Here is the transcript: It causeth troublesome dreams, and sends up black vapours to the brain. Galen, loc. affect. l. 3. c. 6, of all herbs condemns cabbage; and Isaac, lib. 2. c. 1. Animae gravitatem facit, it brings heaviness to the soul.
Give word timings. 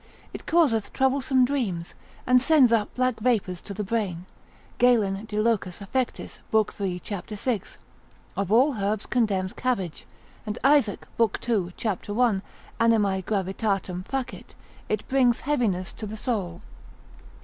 It 0.33 0.47
causeth 0.47 0.93
troublesome 0.93 1.45
dreams, 1.45 1.93
and 2.25 2.41
sends 2.41 2.73
up 2.73 2.91
black 2.95 3.19
vapours 3.19 3.61
to 3.61 3.71
the 3.71 3.83
brain. 3.83 4.25
Galen, 4.79 5.27
loc. 5.31 5.67
affect. 5.67 6.19
l. 6.19 6.25
3. 6.63 7.01
c. 7.03 7.23
6, 7.35 7.77
of 8.35 8.51
all 8.51 8.73
herbs 8.77 9.05
condemns 9.05 9.53
cabbage; 9.53 10.07
and 10.43 10.57
Isaac, 10.63 11.05
lib. 11.19 11.39
2. 11.39 11.73
c. 11.77 12.11
1. 12.11 12.41
Animae 12.79 13.21
gravitatem 13.21 14.03
facit, 14.07 14.55
it 14.89 15.07
brings 15.07 15.41
heaviness 15.41 15.93
to 15.93 16.07
the 16.07 16.17
soul. 16.17 16.61